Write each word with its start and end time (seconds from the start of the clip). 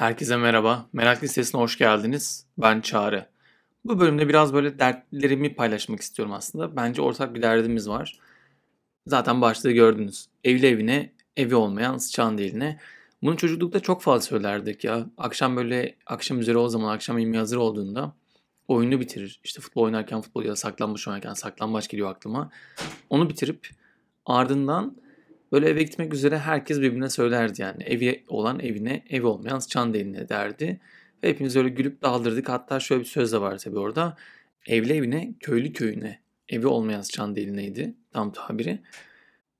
Herkese 0.00 0.36
merhaba. 0.36 0.86
Merak 0.92 1.22
listesine 1.22 1.60
hoş 1.60 1.78
geldiniz. 1.78 2.46
Ben 2.58 2.80
Çağrı. 2.80 3.26
Bu 3.84 4.00
bölümde 4.00 4.28
biraz 4.28 4.54
böyle 4.54 4.78
dertlerimi 4.78 5.54
paylaşmak 5.54 6.00
istiyorum 6.00 6.34
aslında. 6.34 6.76
Bence 6.76 7.02
ortak 7.02 7.34
bir 7.34 7.42
derdimiz 7.42 7.88
var. 7.88 8.18
Zaten 9.06 9.40
başta 9.40 9.70
gördünüz. 9.70 10.26
Evli 10.44 10.66
evine, 10.66 11.12
evi 11.36 11.54
olmayan 11.54 11.98
sıçan 11.98 12.38
değiline. 12.38 12.80
Bunu 13.22 13.36
çocuklukta 13.36 13.80
çok 13.80 14.02
fazla 14.02 14.20
söylerdik 14.20 14.84
ya. 14.84 15.06
Akşam 15.18 15.56
böyle 15.56 15.96
akşam 16.06 16.40
üzeri 16.40 16.58
o 16.58 16.68
zaman 16.68 16.94
akşam 16.94 17.18
yemeği 17.18 17.38
hazır 17.38 17.56
olduğunda 17.56 18.12
oyunu 18.68 19.00
bitirir. 19.00 19.40
İşte 19.44 19.60
futbol 19.60 19.82
oynarken 19.82 20.20
futbol 20.20 20.44
ya 20.44 20.50
da 20.50 20.56
saklambaç 20.56 21.08
oynarken 21.08 21.34
saklambaç 21.34 21.88
geliyor 21.88 22.10
aklıma. 22.10 22.50
Onu 23.10 23.28
bitirip 23.28 23.68
ardından 24.26 24.96
Böyle 25.52 25.68
eve 25.68 25.82
gitmek 25.82 26.14
üzere 26.14 26.38
herkes 26.38 26.80
birbirine 26.80 27.10
söylerdi 27.10 27.62
yani. 27.62 27.82
Evi 27.82 28.24
olan 28.28 28.60
evine, 28.60 29.04
evi 29.10 29.26
olmayan 29.26 29.58
sıçan 29.58 29.94
eline 29.94 30.28
derdi. 30.28 30.80
Ve 31.22 31.28
hepimiz 31.28 31.56
öyle 31.56 31.68
gülüp 31.68 32.02
daldırdık. 32.02 32.48
Hatta 32.48 32.80
şöyle 32.80 33.00
bir 33.00 33.06
söz 33.06 33.32
de 33.32 33.40
var 33.40 33.58
tabii 33.58 33.78
orada. 33.78 34.16
Evli 34.66 34.92
evine, 34.92 35.34
köylü 35.40 35.72
köyüne, 35.72 36.20
evi 36.48 36.66
olmayan 36.66 37.00
sıçan 37.00 37.36
elineydi 37.36 37.94
tam 38.12 38.32
tabiri. 38.32 38.80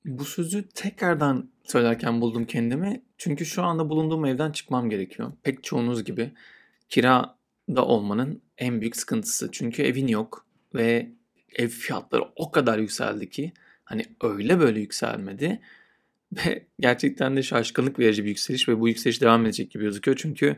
Bu 0.04 0.24
sözü 0.24 0.68
tekrardan 0.68 1.50
söylerken 1.64 2.20
buldum 2.20 2.44
kendimi. 2.44 3.02
Çünkü 3.18 3.46
şu 3.46 3.62
anda 3.62 3.88
bulunduğum 3.88 4.24
evden 4.24 4.52
çıkmam 4.52 4.90
gerekiyor. 4.90 5.32
Pek 5.42 5.64
çoğunuz 5.64 6.04
gibi 6.04 6.32
kira 6.88 7.36
da 7.76 7.84
olmanın 7.84 8.42
en 8.58 8.80
büyük 8.80 8.96
sıkıntısı. 8.96 9.48
Çünkü 9.52 9.82
evin 9.82 10.06
yok 10.06 10.46
ve 10.74 11.10
ev 11.56 11.68
fiyatları 11.68 12.22
o 12.36 12.50
kadar 12.50 12.78
yükseldi 12.78 13.30
ki 13.30 13.52
hani 13.84 14.04
öyle 14.22 14.60
böyle 14.60 14.80
yükselmedi. 14.80 15.60
Ve 16.32 16.66
gerçekten 16.80 17.36
de 17.36 17.42
şaşkınlık 17.42 17.98
verici 17.98 18.24
bir 18.24 18.28
yükseliş 18.28 18.68
ve 18.68 18.80
bu 18.80 18.88
yükseliş 18.88 19.20
devam 19.20 19.46
edecek 19.46 19.70
gibi 19.70 19.84
gözüküyor. 19.84 20.16
Çünkü 20.16 20.56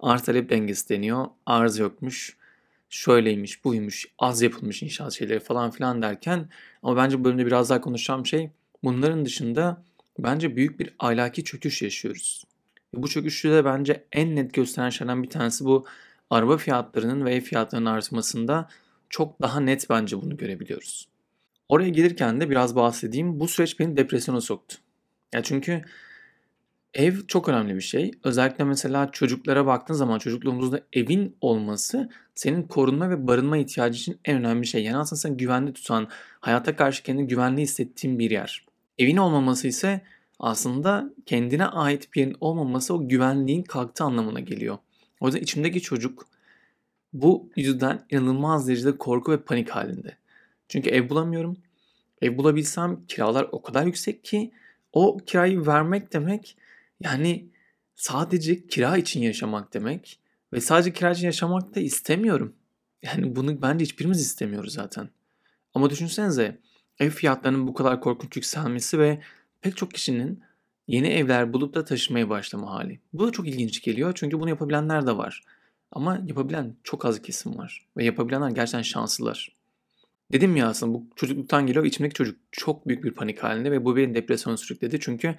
arz 0.00 0.22
talep 0.22 0.50
dengesi 0.50 0.88
deniyor. 0.88 1.26
Arz 1.46 1.78
yokmuş, 1.78 2.36
şöyleymiş, 2.90 3.64
buymuş, 3.64 4.06
az 4.18 4.42
yapılmış 4.42 4.82
inşaat 4.82 5.12
şeyleri 5.12 5.40
falan 5.40 5.70
filan 5.70 6.02
derken 6.02 6.48
ama 6.82 6.96
bence 6.96 7.20
bu 7.20 7.24
bölümde 7.24 7.46
biraz 7.46 7.70
daha 7.70 7.80
konuşacağım 7.80 8.26
şey 8.26 8.50
bunların 8.82 9.24
dışında 9.24 9.82
bence 10.18 10.56
büyük 10.56 10.80
bir 10.80 10.94
ahlaki 10.98 11.44
çöküş 11.44 11.82
yaşıyoruz. 11.82 12.44
Bu 12.94 13.08
çöküşü 13.08 13.50
de 13.50 13.64
bence 13.64 14.04
en 14.12 14.36
net 14.36 14.54
gösteren 14.54 14.90
şeylerden 14.90 15.22
bir 15.22 15.30
tanesi 15.30 15.64
bu 15.64 15.86
araba 16.30 16.56
fiyatlarının 16.56 17.24
ve 17.24 17.34
ev 17.34 17.40
fiyatlarının 17.40 17.90
artmasında 17.90 18.68
çok 19.10 19.42
daha 19.42 19.60
net 19.60 19.90
bence 19.90 20.22
bunu 20.22 20.36
görebiliyoruz. 20.36 21.08
Oraya 21.68 21.88
gelirken 21.88 22.40
de 22.40 22.50
biraz 22.50 22.76
bahsedeyim. 22.76 23.40
Bu 23.40 23.48
süreç 23.48 23.80
beni 23.80 23.96
depresyona 23.96 24.40
soktu. 24.40 24.76
Ya 25.34 25.42
çünkü 25.42 25.82
ev 26.94 27.14
çok 27.28 27.48
önemli 27.48 27.74
bir 27.74 27.80
şey. 27.80 28.10
Özellikle 28.24 28.64
mesela 28.64 29.10
çocuklara 29.12 29.66
baktığın 29.66 29.94
zaman 29.94 30.18
çocukluğumuzda 30.18 30.80
evin 30.92 31.36
olması 31.40 32.10
senin 32.34 32.62
korunma 32.62 33.10
ve 33.10 33.26
barınma 33.26 33.56
ihtiyacı 33.56 33.98
için 33.98 34.20
en 34.24 34.36
önemli 34.36 34.66
şey. 34.66 34.84
Yani 34.84 34.96
aslında 34.96 35.20
sen 35.20 35.36
güvenli 35.36 35.72
tutan, 35.72 36.08
hayata 36.40 36.76
karşı 36.76 37.02
kendini 37.02 37.28
güvenli 37.28 37.60
hissettiğin 37.60 38.18
bir 38.18 38.30
yer. 38.30 38.66
Evin 38.98 39.16
olmaması 39.16 39.68
ise 39.68 40.00
aslında 40.38 41.10
kendine 41.26 41.66
ait 41.66 42.14
bir 42.14 42.20
yerin 42.20 42.36
olmaması 42.40 42.94
o 42.94 43.08
güvenliğin 43.08 43.62
kalktı 43.62 44.04
anlamına 44.04 44.40
geliyor. 44.40 44.78
O 45.20 45.26
yüzden 45.26 45.40
içimdeki 45.40 45.80
çocuk 45.82 46.26
bu 47.12 47.50
yüzden 47.56 48.04
inanılmaz 48.10 48.68
derecede 48.68 48.98
korku 48.98 49.32
ve 49.32 49.40
panik 49.40 49.70
halinde. 49.70 50.16
Çünkü 50.68 50.90
ev 50.90 51.08
bulamıyorum. 51.08 51.56
Ev 52.22 52.38
bulabilsem 52.38 53.06
kiralar 53.06 53.48
o 53.52 53.62
kadar 53.62 53.86
yüksek 53.86 54.24
ki 54.24 54.52
o 54.94 55.16
kirayı 55.16 55.66
vermek 55.66 56.12
demek 56.12 56.56
yani 57.00 57.48
sadece 57.94 58.66
kira 58.66 58.96
için 58.96 59.20
yaşamak 59.20 59.74
demek 59.74 60.20
ve 60.52 60.60
sadece 60.60 60.92
kira 60.92 61.10
için 61.10 61.26
yaşamak 61.26 61.74
da 61.74 61.80
istemiyorum. 61.80 62.54
Yani 63.02 63.36
bunu 63.36 63.62
bence 63.62 63.84
hiçbirimiz 63.84 64.20
istemiyoruz 64.20 64.72
zaten. 64.72 65.08
Ama 65.74 65.90
düşünsenize 65.90 66.58
ev 66.98 67.10
fiyatlarının 67.10 67.66
bu 67.66 67.74
kadar 67.74 68.00
korkunç 68.00 68.36
yükselmesi 68.36 68.98
ve 68.98 69.22
pek 69.60 69.76
çok 69.76 69.90
kişinin 69.90 70.42
yeni 70.86 71.08
evler 71.08 71.52
bulup 71.52 71.74
da 71.74 71.84
taşımaya 71.84 72.28
başlama 72.28 72.70
hali. 72.70 73.00
Bu 73.12 73.26
da 73.26 73.32
çok 73.32 73.48
ilginç 73.48 73.82
geliyor 73.82 74.12
çünkü 74.14 74.40
bunu 74.40 74.48
yapabilenler 74.48 75.06
de 75.06 75.16
var. 75.16 75.42
Ama 75.92 76.20
yapabilen 76.26 76.76
çok 76.84 77.04
az 77.04 77.22
kesim 77.22 77.58
var 77.58 77.86
ve 77.96 78.04
yapabilenler 78.04 78.50
gerçekten 78.50 78.82
şanslılar. 78.82 79.53
Dedim 80.34 80.56
ya 80.56 80.68
aslında 80.68 80.94
bu 80.94 81.06
çocukluktan 81.16 81.66
geliyor. 81.66 81.84
İçimdeki 81.84 82.14
çocuk 82.14 82.38
çok 82.52 82.88
büyük 82.88 83.04
bir 83.04 83.10
panik 83.10 83.42
halinde 83.42 83.70
ve 83.70 83.84
bu 83.84 83.96
beni 83.96 84.14
depresyona 84.14 84.56
sürükledi. 84.56 85.00
Çünkü 85.00 85.34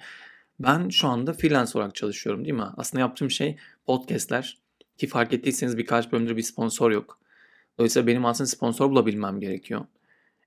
ben 0.60 0.88
şu 0.88 1.08
anda 1.08 1.32
freelance 1.32 1.78
olarak 1.78 1.94
çalışıyorum 1.94 2.44
değil 2.44 2.54
mi? 2.54 2.64
Aslında 2.76 3.00
yaptığım 3.00 3.30
şey 3.30 3.56
podcastler. 3.86 4.58
Ki 4.98 5.06
fark 5.06 5.32
ettiyseniz 5.32 5.78
birkaç 5.78 6.12
bölümdür 6.12 6.36
bir 6.36 6.42
sponsor 6.42 6.90
yok. 6.90 7.18
Dolayısıyla 7.78 8.06
benim 8.06 8.24
aslında 8.24 8.48
sponsor 8.48 8.90
bulabilmem 8.90 9.40
gerekiyor. 9.40 9.84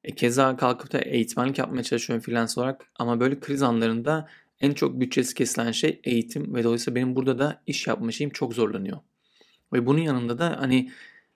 E, 0.03 0.15
keza 0.15 0.57
kalkıp 0.57 0.93
da 0.93 0.99
eğitmenlik 0.99 1.57
yapmaya 1.57 1.83
çalışıyorum 1.83 2.23
freelance 2.25 2.53
olarak. 2.57 2.85
Ama 2.99 3.19
böyle 3.19 3.39
kriz 3.39 3.61
anlarında 3.61 4.27
en 4.61 4.71
çok 4.71 4.99
bütçesi 4.99 5.35
kesilen 5.35 5.71
şey 5.71 5.99
eğitim 6.03 6.55
ve 6.55 6.63
dolayısıyla 6.63 6.95
benim 6.95 7.15
burada 7.15 7.39
da 7.39 7.61
iş 7.67 7.87
yapma 7.87 8.11
şeyim 8.11 8.31
çok 8.31 8.53
zorlanıyor. 8.53 8.97
Ve 9.73 9.85
bunun 9.85 10.01
yanında 10.01 10.39
da 10.39 10.57
hani 10.59 10.91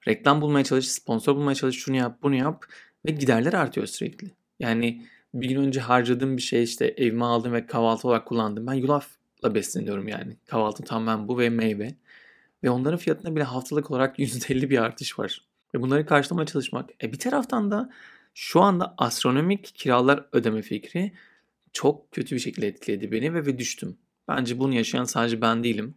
reklam 0.08 0.42
bulmaya 0.42 0.64
çalış, 0.64 0.92
sponsor 0.92 1.36
bulmaya 1.36 1.56
çalış, 1.56 1.80
şunu 1.80 1.96
yap, 1.96 2.18
bunu 2.24 2.36
yap. 2.36 2.66
Ve 3.06 3.12
giderler 3.12 3.54
artıyor 3.54 3.88
sürekli. 3.88 4.32
Yani 4.60 5.06
bir 5.34 5.50
gün 5.50 5.56
önce 5.56 5.80
harcadığım 5.80 6.38
bir 6.38 6.42
şey 6.42 6.64
işte 6.64 6.86
evime 6.98 7.26
aldım 7.26 7.54
ve 7.54 7.66
kahvaltı 7.66 8.08
olarak 8.08 8.26
kullandım. 8.26 8.68
Ben 8.68 8.74
yulafla 8.74 9.56
besleniyorum 9.56 10.08
yani. 10.08 10.38
Kahvaltı 10.46 10.84
tamamen 10.84 11.28
bu 11.28 11.40
ve 11.40 11.50
meyve. 11.50 11.96
Ve 12.64 12.70
onların 12.70 12.98
fiyatında 12.98 13.36
bile 13.36 13.44
haftalık 13.44 13.92
olarak 13.92 14.20
%50 14.20 14.70
bir 14.70 14.78
artış 14.78 15.20
var. 15.20 15.46
Ve 15.76 15.82
bunları 15.82 16.06
karşılamaya 16.06 16.46
çalışmak. 16.46 16.90
E 17.04 17.14
bir 17.14 17.20
taraftan 17.20 17.72
da 17.72 17.90
şu 18.34 18.62
anda 18.62 18.96
astronomik 18.98 19.76
kiralar 19.76 20.26
ödeme 20.32 20.62
fikri 20.62 21.12
çok 21.74 22.12
kötü 22.12 22.36
bir 22.36 22.40
şekilde 22.40 22.68
etkiledi 22.68 23.12
beni 23.12 23.34
ve, 23.34 23.46
ve 23.46 23.58
düştüm. 23.58 23.98
Bence 24.28 24.60
bunu 24.60 24.74
yaşayan 24.74 25.04
sadece 25.04 25.42
ben 25.42 25.64
değilim. 25.64 25.96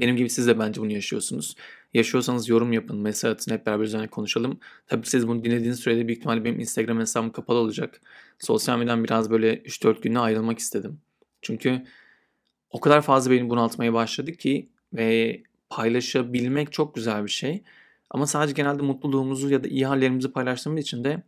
Benim 0.00 0.16
gibi 0.16 0.30
siz 0.30 0.46
de 0.46 0.58
bence 0.58 0.80
bunu 0.80 0.92
yaşıyorsunuz. 0.92 1.54
Yaşıyorsanız 1.94 2.48
yorum 2.48 2.72
yapın. 2.72 2.98
Mesaj 2.98 3.32
atın 3.32 3.52
hep 3.52 3.66
beraber 3.66 3.84
üzerine 3.84 4.08
konuşalım. 4.08 4.60
Tabii 4.86 5.06
siz 5.06 5.28
bunu 5.28 5.44
dinlediğiniz 5.44 5.80
sürede 5.80 6.08
büyük 6.08 6.18
ihtimalle 6.18 6.44
benim 6.44 6.60
Instagram 6.60 7.00
hesabım 7.00 7.32
kapalı 7.32 7.58
olacak. 7.58 8.00
Sosyal 8.38 8.78
medyadan 8.78 9.04
biraz 9.04 9.30
böyle 9.30 9.54
3-4 9.54 10.00
günde 10.02 10.18
ayrılmak 10.18 10.58
istedim. 10.58 11.00
Çünkü 11.42 11.84
o 12.70 12.80
kadar 12.80 13.02
fazla 13.02 13.30
beni 13.30 13.50
bunaltmaya 13.50 13.92
başladı 13.92 14.32
ki 14.32 14.68
ve 14.92 15.42
paylaşabilmek 15.70 16.72
çok 16.72 16.94
güzel 16.94 17.24
bir 17.24 17.30
şey. 17.30 17.62
Ama 18.10 18.26
sadece 18.26 18.52
genelde 18.52 18.82
mutluluğumuzu 18.82 19.50
ya 19.50 19.64
da 19.64 19.68
iyi 19.68 19.86
hallerimizi 19.86 20.32
paylaştığımız 20.32 20.82
için 20.82 21.04
de 21.04 21.22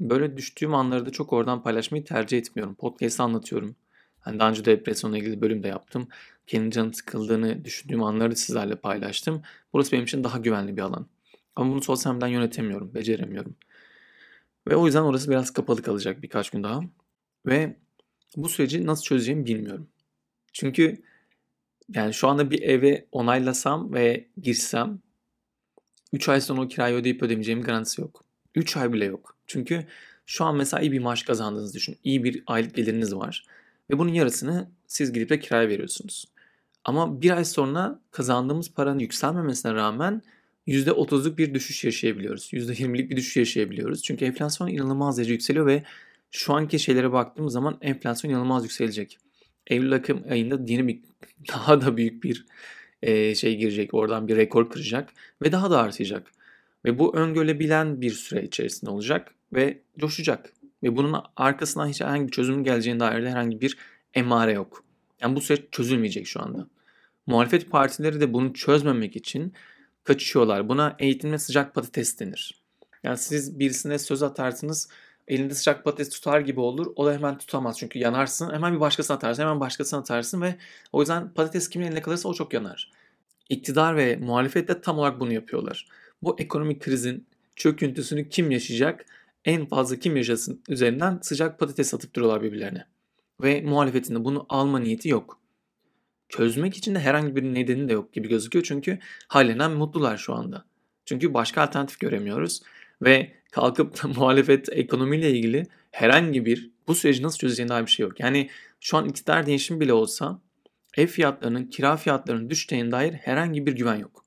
böyle 0.00 0.36
düştüğüm 0.36 0.74
anları 0.74 1.06
da 1.06 1.10
çok 1.10 1.32
oradan 1.32 1.62
paylaşmayı 1.62 2.04
tercih 2.04 2.38
etmiyorum. 2.38 2.74
Podcast'ı 2.74 3.22
anlatıyorum. 3.22 3.76
Hani 4.20 4.38
daha 4.38 4.50
önce 4.50 4.64
de 4.64 4.78
depresyonla 4.78 5.18
ilgili 5.18 5.40
bölüm 5.40 5.62
de 5.62 5.68
yaptım. 5.68 6.08
Kendi 6.50 6.70
canım 6.70 6.94
sıkıldığını 6.94 7.64
düşündüğüm 7.64 8.02
anları 8.02 8.36
sizlerle 8.36 8.74
paylaştım. 8.76 9.42
Burası 9.72 9.92
benim 9.92 10.04
için 10.04 10.24
daha 10.24 10.38
güvenli 10.38 10.76
bir 10.76 10.82
alan. 10.82 11.06
Ama 11.56 11.72
bunu 11.72 11.82
sosyal 11.82 12.12
medyadan 12.12 12.32
yönetemiyorum, 12.32 12.94
beceremiyorum. 12.94 13.56
Ve 14.68 14.76
o 14.76 14.86
yüzden 14.86 15.02
orası 15.02 15.30
biraz 15.30 15.52
kapalı 15.52 15.82
kalacak 15.82 16.22
birkaç 16.22 16.50
gün 16.50 16.62
daha. 16.62 16.80
Ve 17.46 17.76
bu 18.36 18.48
süreci 18.48 18.86
nasıl 18.86 19.02
çözeceğimi 19.02 19.46
bilmiyorum. 19.46 19.88
Çünkü 20.52 21.02
yani 21.94 22.14
şu 22.14 22.28
anda 22.28 22.50
bir 22.50 22.62
eve 22.62 23.06
onaylasam 23.12 23.94
ve 23.94 24.28
girsem 24.42 24.98
3 26.12 26.28
ay 26.28 26.40
sonra 26.40 26.62
o 26.62 26.68
kirayı 26.68 26.96
ödeyip 26.96 27.22
ödemeyeceğim 27.22 27.62
garantisi 27.62 28.00
yok. 28.00 28.24
3 28.54 28.76
ay 28.76 28.92
bile 28.92 29.04
yok. 29.04 29.36
Çünkü 29.46 29.86
şu 30.26 30.44
an 30.44 30.56
mesela 30.56 30.80
iyi 30.80 30.92
bir 30.92 31.00
maaş 31.00 31.22
kazandığınızı 31.22 31.74
düşün. 31.74 31.96
İyi 32.04 32.24
bir 32.24 32.42
aylık 32.46 32.74
geliriniz 32.74 33.14
var. 33.14 33.44
Ve 33.90 33.98
bunun 33.98 34.12
yarısını 34.12 34.70
siz 34.86 35.12
gidip 35.12 35.30
de 35.30 35.40
kiraya 35.40 35.68
veriyorsunuz. 35.68 36.24
Ama 36.84 37.22
bir 37.22 37.30
ay 37.30 37.44
sonra 37.44 38.00
kazandığımız 38.10 38.72
paranın 38.72 38.98
yükselmemesine 38.98 39.74
rağmen 39.74 40.22
%30'luk 40.68 41.36
bir 41.36 41.54
düşüş 41.54 41.84
yaşayabiliyoruz. 41.84 42.52
%20'lik 42.52 43.10
bir 43.10 43.16
düşüş 43.16 43.36
yaşayabiliyoruz. 43.36 44.02
Çünkü 44.02 44.24
enflasyon 44.24 44.68
inanılmaz 44.68 45.18
derece 45.18 45.32
yükseliyor 45.32 45.66
ve 45.66 45.82
şu 46.30 46.54
anki 46.54 46.78
şeylere 46.78 47.12
baktığımız 47.12 47.52
zaman 47.52 47.78
enflasyon 47.80 48.30
inanılmaz 48.30 48.64
yükselecek. 48.64 49.18
Eylül 49.66 49.92
Ekim 49.92 50.24
ayında 50.30 50.58
yeni 50.66 50.88
bir 50.88 51.00
daha 51.48 51.80
da 51.80 51.96
büyük 51.96 52.24
bir 52.24 52.46
e, 53.02 53.34
şey 53.34 53.56
girecek. 53.56 53.94
Oradan 53.94 54.28
bir 54.28 54.36
rekor 54.36 54.70
kıracak 54.70 55.10
ve 55.42 55.52
daha 55.52 55.70
da 55.70 55.78
artacak. 55.78 56.32
Ve 56.84 56.98
bu 56.98 57.16
öngörebilen 57.16 58.00
bir 58.00 58.10
süre 58.10 58.42
içerisinde 58.42 58.90
olacak 58.90 59.34
ve 59.52 59.78
coşacak. 59.98 60.52
Ve 60.82 60.96
bunun 60.96 61.22
arkasından 61.36 61.88
hiç 61.88 62.00
herhangi 62.00 62.26
bir 62.26 62.32
çözümün 62.32 62.64
geleceğine 62.64 63.00
dair 63.00 63.22
de 63.22 63.30
herhangi 63.30 63.60
bir 63.60 63.76
emare 64.14 64.52
yok. 64.52 64.84
Yani 65.20 65.36
bu 65.36 65.40
süreç 65.40 65.60
çözülmeyecek 65.70 66.26
şu 66.26 66.42
anda. 66.42 66.66
Muhalefet 67.26 67.70
partileri 67.70 68.20
de 68.20 68.32
bunu 68.32 68.52
çözmemek 68.52 69.16
için 69.16 69.52
kaçışıyorlar. 70.04 70.68
Buna 70.68 70.96
eğitimle 70.98 71.38
sıcak 71.38 71.74
patates 71.74 72.20
denir. 72.20 72.62
Yani 73.02 73.18
siz 73.18 73.58
birisine 73.58 73.98
söz 73.98 74.22
atarsınız 74.22 74.88
elinde 75.28 75.54
sıcak 75.54 75.84
patates 75.84 76.08
tutar 76.08 76.40
gibi 76.40 76.60
olur. 76.60 76.92
O 76.96 77.06
da 77.06 77.12
hemen 77.12 77.38
tutamaz 77.38 77.78
çünkü 77.78 77.98
yanarsın. 77.98 78.50
Hemen 78.52 78.74
bir 78.74 78.80
başkasına 78.80 79.16
atarsın, 79.16 79.42
hemen 79.42 79.60
başkasına 79.60 80.00
atarsın 80.00 80.42
ve 80.42 80.56
o 80.92 81.00
yüzden 81.00 81.34
patates 81.34 81.68
kimin 81.68 81.86
eline 81.86 82.02
kalırsa 82.02 82.28
o 82.28 82.34
çok 82.34 82.52
yanar. 82.52 82.92
İktidar 83.48 83.96
ve 83.96 84.16
muhalefet 84.16 84.68
de 84.68 84.80
tam 84.80 84.98
olarak 84.98 85.20
bunu 85.20 85.32
yapıyorlar. 85.32 85.86
Bu 86.22 86.36
ekonomik 86.38 86.82
krizin 86.82 87.26
çöküntüsünü 87.56 88.28
kim 88.28 88.50
yaşayacak? 88.50 89.06
En 89.44 89.66
fazla 89.66 89.96
kim 89.96 90.16
yaşasın 90.16 90.62
üzerinden 90.68 91.18
sıcak 91.22 91.58
patates 91.58 91.94
atıp 91.94 92.14
duruyorlar 92.14 92.42
birbirlerine. 92.42 92.86
Ve 93.42 93.60
muhalefetinde 93.60 94.24
bunu 94.24 94.46
alma 94.48 94.78
niyeti 94.78 95.08
yok. 95.08 95.40
Çözmek 96.28 96.76
için 96.76 96.94
de 96.94 96.98
herhangi 96.98 97.36
bir 97.36 97.42
nedeni 97.42 97.88
de 97.88 97.92
yok 97.92 98.12
gibi 98.12 98.28
gözüküyor 98.28 98.64
çünkü 98.64 98.98
halinden 99.28 99.70
mutlular 99.70 100.16
şu 100.16 100.34
anda. 100.34 100.64
Çünkü 101.04 101.34
başka 101.34 101.62
alternatif 101.62 102.00
göremiyoruz 102.00 102.62
ve 103.02 103.32
kalkıp 103.50 104.04
muhalefet 104.16 104.68
ekonomiyle 104.72 105.30
ilgili 105.30 105.66
herhangi 105.90 106.46
bir 106.46 106.70
bu 106.88 106.94
süreci 106.94 107.22
nasıl 107.22 107.38
çözeceğine 107.38 107.70
dair 107.70 107.86
bir 107.86 107.90
şey 107.90 108.04
yok. 108.06 108.20
Yani 108.20 108.50
şu 108.80 108.96
an 108.96 109.08
iktidar 109.08 109.46
değişim 109.46 109.80
bile 109.80 109.92
olsa 109.92 110.40
ev 110.96 111.06
fiyatlarının, 111.06 111.64
kira 111.64 111.96
fiyatlarının 111.96 112.50
düşeceğine 112.50 112.92
dair 112.92 113.12
herhangi 113.12 113.66
bir 113.66 113.72
güven 113.72 113.96
yok. 113.96 114.24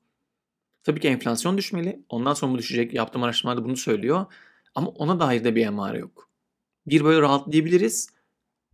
Tabii 0.82 1.00
ki 1.00 1.08
enflasyon 1.08 1.58
düşmeli. 1.58 2.00
Ondan 2.08 2.34
sonra 2.34 2.52
bu 2.52 2.58
düşecek. 2.58 2.94
Yaptığım 2.94 3.22
araştırmalarda 3.22 3.64
bunu 3.64 3.76
söylüyor. 3.76 4.26
Ama 4.74 4.88
ona 4.88 5.20
dair 5.20 5.44
de 5.44 5.56
bir 5.56 5.66
emare 5.66 5.98
yok. 5.98 6.28
Bir 6.86 7.04
böyle 7.04 7.20
rahatlayabiliriz 7.20 8.13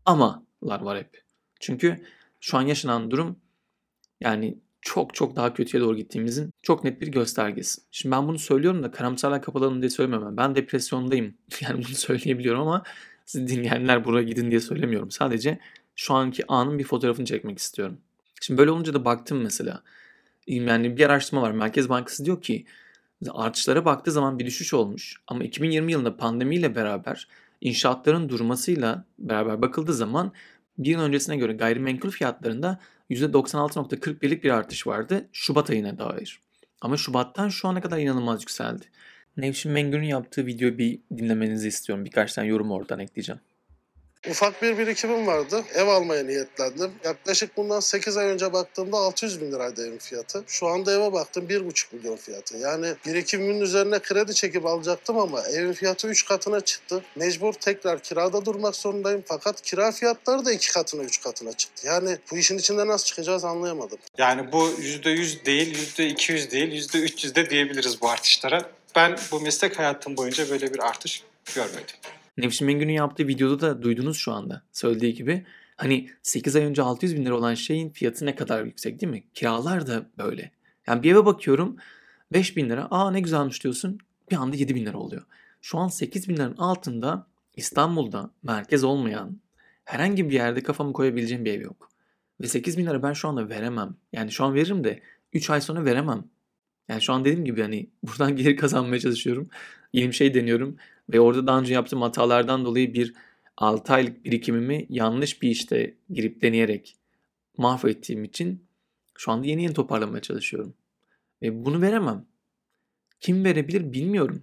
amalar 0.07 0.81
var 0.81 0.99
hep. 0.99 1.23
Çünkü 1.61 2.05
şu 2.41 2.59
an 2.59 2.63
yaşanan 2.63 3.11
durum 3.11 3.37
yani 4.21 4.59
çok 4.83 5.15
çok 5.15 5.37
daha 5.37 5.55
kötüye 5.55 5.83
doğru 5.83 5.97
gittiğimizin 5.97 6.53
çok 6.63 6.85
net 6.85 7.01
bir 7.01 7.09
göstergesi. 7.09 7.81
Şimdi 7.91 8.15
ben 8.15 8.29
bunu 8.29 8.39
söylüyorum 8.39 8.83
da 8.83 8.91
karamsarlığa 8.91 9.41
kapatalım 9.41 9.83
diye 9.83 9.91
söylemiyorum. 9.91 10.37
Ben 10.37 10.55
depresyondayım. 10.55 11.35
Yani 11.61 11.85
bunu 11.85 11.95
söyleyebiliyorum 11.95 12.61
ama 12.61 12.83
siz 13.27 13.49
dinleyenler 13.49 14.05
buraya 14.05 14.23
gidin 14.23 14.51
diye 14.51 14.61
söylemiyorum. 14.61 15.11
Sadece 15.11 15.59
şu 15.97 16.15
anki 16.15 16.45
anın 16.49 16.79
bir 16.79 16.85
fotoğrafını 16.85 17.27
çekmek 17.27 17.59
istiyorum. 17.59 17.99
Şimdi 18.41 18.59
böyle 18.59 18.71
olunca 18.71 18.95
da 18.95 19.05
baktım 19.05 19.41
mesela. 19.43 19.83
Yani 20.47 20.97
bir 20.97 21.07
araştırma 21.07 21.43
var. 21.43 21.51
Merkez 21.51 21.89
Bankası 21.89 22.25
diyor 22.25 22.43
ki 22.43 22.67
artışlara 23.31 23.85
baktığı 23.85 24.13
zaman 24.13 24.39
bir 24.39 24.47
düşüş 24.47 24.75
olmuş. 24.75 25.17
Ama 25.27 25.45
2020 25.45 25.93
yılında 25.93 26.17
pandemiyle 26.17 26.75
beraber 26.75 27.29
inşaatların 27.61 28.29
durmasıyla 28.29 29.05
beraber 29.19 29.63
bakıldığı 29.63 29.95
zaman 29.95 30.33
bir 30.79 30.91
yıl 30.91 31.01
öncesine 31.01 31.37
göre 31.37 31.53
gayrimenkul 31.53 32.11
fiyatlarında 32.11 32.79
%96.41'lik 33.11 34.45
bir 34.45 34.51
artış 34.51 34.87
vardı 34.87 35.29
Şubat 35.33 35.71
ayına 35.71 35.99
dair. 35.99 36.41
Ama 36.81 36.97
Şubat'tan 36.97 37.49
şu 37.49 37.69
ana 37.69 37.81
kadar 37.81 37.99
inanılmaz 37.99 38.43
yükseldi. 38.43 38.85
Nevşin 39.37 39.73
Mengü'nün 39.73 40.07
yaptığı 40.07 40.47
videoyu 40.47 40.79
bir 40.79 41.01
dinlemenizi 41.17 41.69
istiyorum. 41.69 42.05
Birkaç 42.05 42.35
tane 42.35 42.49
yorum 42.49 42.71
oradan 42.71 42.99
ekleyeceğim. 42.99 43.41
Ufak 44.29 44.63
bir 44.63 44.79
birikimim 44.79 45.27
vardı. 45.27 45.65
Ev 45.75 45.87
almaya 45.87 46.25
niyetlendim. 46.25 46.93
Yaklaşık 47.05 47.57
bundan 47.57 47.81
8 47.81 48.17
ay 48.17 48.27
önce 48.27 48.53
baktığımda 48.53 48.97
600 48.97 49.41
bin 49.41 49.53
liraydı 49.53 49.89
evin 49.89 49.99
fiyatı. 49.99 50.45
Şu 50.47 50.67
anda 50.67 50.93
eve 50.93 51.13
baktım 51.13 51.47
1,5 51.49 51.97
milyon 51.97 52.17
fiyatı. 52.17 52.57
Yani 52.57 52.95
birikimimin 53.07 53.61
üzerine 53.61 53.99
kredi 53.99 54.35
çekip 54.35 54.67
alacaktım 54.67 55.19
ama 55.19 55.43
evin 55.43 55.73
fiyatı 55.73 56.09
3 56.09 56.25
katına 56.25 56.61
çıktı. 56.61 57.05
Mecbur 57.17 57.53
tekrar 57.53 58.03
kirada 58.03 58.45
durmak 58.45 58.77
zorundayım. 58.77 59.23
Fakat 59.27 59.63
kira 59.63 59.93
fiyatları 59.93 60.45
da 60.45 60.53
2 60.53 60.73
katına 60.73 61.03
3 61.03 61.21
katına 61.21 61.53
çıktı. 61.53 61.87
Yani 61.87 62.19
bu 62.31 62.39
işin 62.39 62.59
içinde 62.59 62.87
nasıl 62.87 63.05
çıkacağız 63.05 63.45
anlayamadım. 63.45 63.99
Yani 64.19 64.53
bu 64.53 64.71
%100 64.71 65.45
değil, 65.45 65.79
%200 65.99 66.51
değil, 66.51 66.73
%300 66.73 67.35
de 67.35 67.51
diyebiliriz 67.51 68.01
bu 68.01 68.11
artışlara. 68.11 68.71
Ben 68.97 69.19
bu 69.31 69.41
meslek 69.41 69.79
hayatım 69.79 70.17
boyunca 70.17 70.51
böyle 70.51 70.75
bir 70.75 70.79
artış 70.79 71.23
görmedim. 71.55 71.97
Nevşin 72.41 72.67
Mengü'nün 72.67 72.93
yaptığı 72.93 73.29
videoda 73.29 73.61
da 73.61 73.83
duydunuz 73.83 74.17
şu 74.17 74.33
anda. 74.33 74.63
Söylediği 74.73 75.15
gibi 75.15 75.47
hani 75.77 76.11
8 76.23 76.57
ay 76.57 76.65
önce 76.65 76.83
600 76.83 77.17
bin 77.17 77.25
lira 77.25 77.35
olan 77.35 77.55
şeyin 77.55 77.91
fiyatı 77.91 78.27
ne 78.27 78.35
kadar 78.35 78.65
yüksek 78.65 79.01
değil 79.01 79.13
mi? 79.13 79.25
Kiralar 79.35 79.87
da 79.87 80.07
böyle. 80.19 80.51
Yani 80.87 81.03
bir 81.03 81.13
eve 81.13 81.27
bakıyorum 81.27 81.77
5 82.33 82.57
bin 82.57 82.71
lira 82.71 82.89
aa 82.91 83.11
ne 83.11 83.21
güzelmiş 83.21 83.65
diyorsun 83.65 83.99
bir 84.31 84.37
anda 84.37 84.57
7 84.57 84.75
bin 84.75 84.87
lira 84.87 84.99
oluyor. 84.99 85.23
Şu 85.61 85.79
an 85.79 85.89
8 85.89 86.29
bin 86.29 86.37
liranın 86.37 86.57
altında 86.57 87.27
İstanbul'da 87.57 88.31
merkez 88.43 88.85
olmayan 88.85 89.41
herhangi 89.85 90.29
bir 90.29 90.35
yerde 90.35 90.63
kafamı 90.63 90.93
koyabileceğim 90.93 91.45
bir 91.45 91.53
ev 91.53 91.61
yok. 91.61 91.91
Ve 92.41 92.47
8 92.47 92.79
bin 92.79 92.87
lira 92.87 93.03
ben 93.03 93.13
şu 93.13 93.29
anda 93.29 93.49
veremem. 93.49 93.97
Yani 94.13 94.33
şu 94.33 94.45
an 94.45 94.55
veririm 94.55 94.85
de 94.85 95.03
3 95.33 95.51
ay 95.51 95.61
sonra 95.61 95.85
veremem. 95.85 96.25
Yani 96.89 97.03
şu 97.03 97.13
an 97.13 97.25
dediğim 97.25 97.45
gibi 97.45 97.63
hani 97.63 97.91
buradan 98.03 98.37
gelir 98.37 98.57
kazanmaya 98.57 99.01
çalışıyorum. 99.01 99.49
Yeni 99.93 100.09
bir 100.09 100.15
şey 100.15 100.35
deniyorum. 100.35 100.77
Ve 101.13 101.21
orada 101.21 101.47
daha 101.47 101.61
önce 101.61 101.75
yaptığım 101.75 102.03
hatalardan 102.03 102.65
dolayı 102.65 102.95
bir 102.95 103.15
6 103.57 103.93
aylık 103.93 104.25
birikimimi 104.25 104.87
yanlış 104.89 105.43
bir 105.43 105.51
işte 105.51 105.95
girip 106.11 106.43
deneyerek 106.43 106.97
mahvettiğim 107.57 108.25
için 108.25 108.65
şu 109.19 109.33
anda 109.33 109.47
yeni 109.47 109.63
yeni 109.63 109.75
toparlamaya 109.75 110.23
çalışıyorum. 110.23 110.75
Ve 111.43 111.65
bunu 111.65 111.83
veremem. 111.83 112.27
Kim 113.21 113.45
verebilir 113.45 113.93
bilmiyorum. 113.93 114.43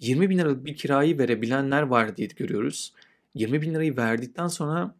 20 0.00 0.30
bin 0.30 0.38
liralık 0.38 0.64
bir 0.64 0.76
kirayı 0.76 1.18
verebilenler 1.18 1.82
var 1.82 2.16
diye 2.16 2.28
görüyoruz. 2.36 2.94
20 3.34 3.62
bin 3.62 3.74
lirayı 3.74 3.96
verdikten 3.96 4.46
sonra 4.46 4.94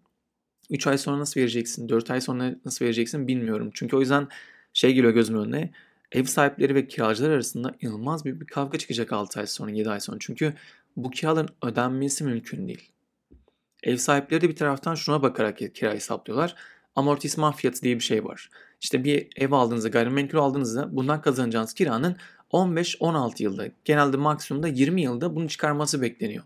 3 0.70 0.86
ay 0.86 0.98
sonra 0.98 1.18
nasıl 1.18 1.40
vereceksin, 1.40 1.88
4 1.88 2.10
ay 2.10 2.20
sonra 2.20 2.54
nasıl 2.64 2.84
vereceksin 2.84 3.28
bilmiyorum. 3.28 3.70
Çünkü 3.74 3.96
o 3.96 4.00
yüzden 4.00 4.28
şey 4.72 4.94
geliyor 4.94 5.12
gözümün 5.12 5.40
önüne. 5.40 5.70
Ev 6.12 6.24
sahipleri 6.24 6.74
ve 6.74 6.88
kiracılar 6.88 7.30
arasında 7.30 7.74
inanılmaz 7.80 8.24
büyük 8.24 8.40
bir 8.40 8.46
kavga 8.46 8.78
çıkacak 8.78 9.12
6 9.12 9.40
ay 9.40 9.46
sonra, 9.46 9.70
7 9.70 9.90
ay 9.90 10.00
sonra. 10.00 10.16
Çünkü 10.20 10.54
bu 11.04 11.10
kiraların 11.10 11.54
ödenmesi 11.62 12.24
mümkün 12.24 12.68
değil. 12.68 12.92
Ev 13.82 13.96
sahipleri 13.96 14.40
de 14.40 14.48
bir 14.48 14.56
taraftan 14.56 14.94
şuna 14.94 15.22
bakarak 15.22 15.58
kira 15.74 15.94
hesaplıyorlar. 15.94 16.54
Amortisman 16.96 17.52
fiyatı 17.52 17.82
diye 17.82 17.94
bir 17.94 18.04
şey 18.04 18.24
var. 18.24 18.50
İşte 18.80 19.04
bir 19.04 19.28
ev 19.36 19.52
aldığınızda, 19.52 19.88
gayrimenkul 19.88 20.38
aldığınızda 20.38 20.96
bundan 20.96 21.20
kazanacağınız 21.20 21.74
kiranın 21.74 22.16
15-16 22.52 23.42
yılda, 23.42 23.68
genelde 23.84 24.16
maksimumda 24.16 24.68
20 24.68 25.02
yılda 25.02 25.36
bunu 25.36 25.48
çıkarması 25.48 26.02
bekleniyor. 26.02 26.44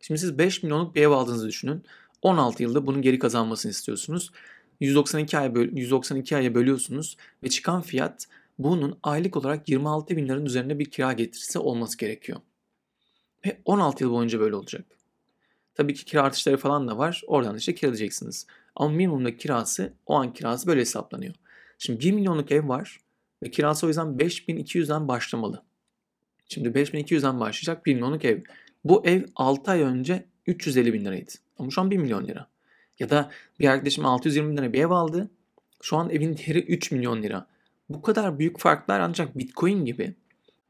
Şimdi 0.00 0.20
siz 0.20 0.38
5 0.38 0.62
milyonluk 0.62 0.94
bir 0.94 1.02
ev 1.02 1.10
aldığınızı 1.10 1.48
düşünün. 1.48 1.82
16 2.22 2.62
yılda 2.62 2.86
bunun 2.86 3.02
geri 3.02 3.18
kazanmasını 3.18 3.70
istiyorsunuz. 3.70 4.30
192 4.80 5.38
ay 5.38 5.54
böl 5.54 5.68
192 5.72 6.36
aya 6.36 6.54
bölüyorsunuz 6.54 7.16
ve 7.42 7.48
çıkan 7.48 7.82
fiyat 7.82 8.26
bunun 8.58 8.98
aylık 9.02 9.36
olarak 9.36 9.68
26 9.68 10.16
bin 10.16 10.28
liranın 10.28 10.46
üzerinde 10.46 10.78
bir 10.78 10.84
kira 10.84 11.12
getirisi 11.12 11.58
olması 11.58 11.98
gerekiyor. 11.98 12.40
Ve 13.46 13.60
16 13.64 14.04
yıl 14.04 14.12
boyunca 14.12 14.40
böyle 14.40 14.56
olacak. 14.56 14.84
Tabii 15.74 15.94
ki 15.94 16.04
kira 16.04 16.22
artışları 16.22 16.56
falan 16.56 16.88
da 16.88 16.98
var. 16.98 17.22
Oradan 17.26 17.56
işte 17.56 17.74
kiralayacaksınız. 17.74 18.46
Ama 18.76 18.90
minimumda 18.90 19.36
kirası 19.36 19.92
o 20.06 20.14
an 20.14 20.32
kirası 20.32 20.66
böyle 20.66 20.80
hesaplanıyor. 20.80 21.34
Şimdi 21.78 22.00
1 22.00 22.12
milyonluk 22.12 22.52
ev 22.52 22.68
var 22.68 23.00
ve 23.42 23.50
kirası 23.50 23.86
o 23.86 23.88
yüzden 23.88 24.06
5200'den 24.06 25.08
başlamalı. 25.08 25.62
Şimdi 26.48 26.68
5200'den 26.68 27.40
başlayacak 27.40 27.86
1 27.86 27.94
milyonluk 27.94 28.24
ev. 28.24 28.40
Bu 28.84 29.06
ev 29.06 29.24
6 29.36 29.70
ay 29.70 29.82
önce 29.82 30.24
350 30.46 30.92
bin 30.92 31.04
liraydı. 31.04 31.30
Ama 31.58 31.70
şu 31.70 31.80
an 31.80 31.90
1 31.90 31.96
milyon 31.96 32.26
lira. 32.26 32.46
Ya 32.98 33.10
da 33.10 33.30
bir 33.60 33.68
arkadaşım 33.68 34.06
620 34.06 34.50
bin 34.50 34.56
lira 34.56 34.72
bir 34.72 34.80
ev 34.80 34.90
aldı. 34.90 35.30
Şu 35.82 35.96
an 35.96 36.10
evin 36.10 36.36
değeri 36.36 36.58
3 36.58 36.90
milyon 36.90 37.22
lira. 37.22 37.46
Bu 37.88 38.02
kadar 38.02 38.38
büyük 38.38 38.58
farklar 38.58 39.00
ancak 39.00 39.38
Bitcoin 39.38 39.84
gibi 39.84 40.14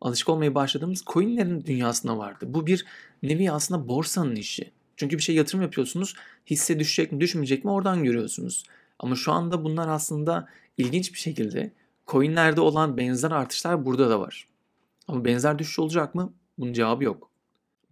alışık 0.04 0.28
olmaya 0.28 0.54
başladığımız 0.54 1.04
coinlerin 1.06 1.64
dünyasında 1.64 2.18
vardı. 2.18 2.44
Bu 2.49 2.66
bir 2.66 2.87
nevi 3.23 3.50
aslında 3.50 3.88
borsanın 3.88 4.37
işi. 4.37 4.70
Çünkü 4.96 5.18
bir 5.18 5.23
şey 5.23 5.34
yatırım 5.34 5.62
yapıyorsunuz. 5.62 6.14
Hisse 6.46 6.78
düşecek 6.78 7.12
mi 7.12 7.20
düşmeyecek 7.20 7.64
mi 7.64 7.70
oradan 7.70 8.04
görüyorsunuz. 8.04 8.64
Ama 8.99 9.14
şu 9.14 9.32
anda 9.32 9.64
bunlar 9.64 9.88
aslında 9.88 10.49
ilginç 10.78 11.12
bir 11.12 11.18
şekilde 11.18 11.73
coinlerde 12.06 12.61
olan 12.61 12.96
benzer 12.96 13.30
artışlar 13.30 13.87
burada 13.87 14.11
da 14.11 14.20
var. 14.20 14.49
Ama 15.08 15.25
benzer 15.25 15.58
düşüş 15.58 15.78
olacak 15.78 16.14
mı? 16.14 16.32
Bunun 16.58 16.73
cevabı 16.73 17.04
yok. 17.04 17.30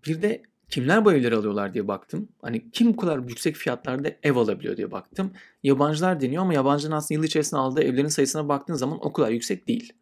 Bir 0.06 0.22
de 0.22 0.42
kimler 0.68 1.04
bu 1.04 1.12
evleri 1.12 1.36
alıyorlar 1.36 1.74
diye 1.74 1.88
baktım. 1.88 2.28
Hani 2.42 2.70
kim 2.70 2.92
bu 2.92 2.96
kadar 2.96 3.18
yüksek 3.18 3.56
fiyatlarda 3.56 4.12
ev 4.22 4.36
alabiliyor 4.36 4.76
diye 4.76 4.90
baktım. 4.90 5.32
Yabancılar 5.62 6.20
deniyor 6.20 6.42
ama 6.42 6.54
yabancıların 6.54 6.96
aslında 6.96 7.18
yıl 7.18 7.24
içerisinde 7.24 7.60
aldığı 7.60 7.82
evlerin 7.82 8.08
sayısına 8.08 8.48
baktığın 8.48 8.74
zaman 8.74 8.98
o 9.06 9.12
kadar 9.12 9.30
yüksek 9.30 9.68
değil. 9.68 9.92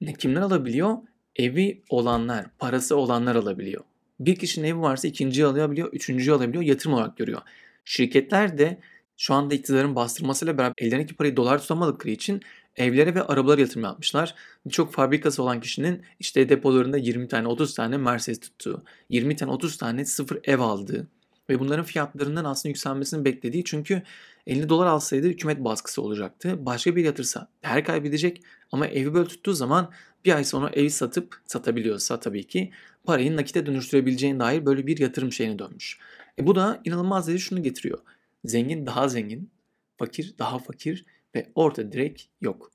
Ne 0.00 0.12
kimler 0.12 0.40
alabiliyor? 0.40 0.98
Evi 1.36 1.82
olanlar, 1.88 2.46
parası 2.58 2.96
olanlar 2.96 3.36
alabiliyor. 3.36 3.84
Bir 4.20 4.36
kişinin 4.36 4.68
evi 4.68 4.80
varsa 4.80 5.08
ikinciyi 5.08 5.46
alabiliyor, 5.46 5.92
üçüncüyü 5.92 6.36
alabiliyor, 6.36 6.64
yatırım 6.64 6.94
olarak 6.94 7.16
görüyor. 7.16 7.40
Şirketler 7.84 8.58
de 8.58 8.80
şu 9.16 9.34
anda 9.34 9.54
iktidarın 9.54 9.94
bastırmasıyla 9.94 10.58
beraber 10.58 10.74
ellerindeki 10.78 11.14
parayı 11.14 11.36
dolar 11.36 11.58
tutamadıkları 11.58 12.12
için 12.12 12.42
evlere 12.76 13.14
ve 13.14 13.22
arabalara 13.22 13.60
yatırım 13.60 13.82
yapmışlar. 13.82 14.34
Birçok 14.66 14.92
fabrikası 14.92 15.42
olan 15.42 15.60
kişinin 15.60 16.02
işte 16.20 16.48
depolarında 16.48 16.96
20 16.96 17.28
tane 17.28 17.48
30 17.48 17.74
tane 17.74 17.96
Mercedes 17.96 18.40
tuttuğu, 18.40 18.84
20 19.08 19.36
tane 19.36 19.52
30 19.52 19.76
tane 19.76 20.04
sıfır 20.04 20.38
ev 20.44 20.58
aldığı 20.60 21.08
ve 21.48 21.58
bunların 21.58 21.84
fiyatlarından 21.84 22.44
aslında 22.44 22.68
yükselmesini 22.68 23.24
beklediği 23.24 23.64
çünkü 23.64 24.02
50 24.46 24.68
dolar 24.68 24.86
alsaydı 24.86 25.26
hükümet 25.26 25.64
baskısı 25.64 26.02
olacaktı. 26.02 26.66
Başka 26.66 26.96
bir 26.96 27.04
yatırsa 27.04 27.48
her 27.62 27.84
kaybedecek 27.84 28.42
ama 28.72 28.86
evi 28.86 29.14
böyle 29.14 29.28
tuttuğu 29.28 29.52
zaman 29.52 29.90
bir 30.24 30.34
ay 30.34 30.44
sonra 30.44 30.70
evi 30.72 30.90
satıp 30.90 31.40
satabiliyorsa 31.46 32.20
tabii 32.20 32.46
ki 32.46 32.70
parayı 33.04 33.36
nakite 33.36 33.66
dönüştürebileceğine 33.66 34.40
dair 34.40 34.66
böyle 34.66 34.86
bir 34.86 34.98
yatırım 34.98 35.32
şeyine 35.32 35.58
dönmüş. 35.58 35.98
E 36.38 36.46
bu 36.46 36.54
da 36.54 36.80
inanılmaz 36.84 37.28
dedi 37.28 37.40
şunu 37.40 37.62
getiriyor. 37.62 37.98
Zengin 38.44 38.86
daha 38.86 39.08
zengin, 39.08 39.50
fakir 39.96 40.34
daha 40.38 40.58
fakir 40.58 41.04
ve 41.34 41.52
orta 41.54 41.92
direkt 41.92 42.22
yok. 42.40 42.70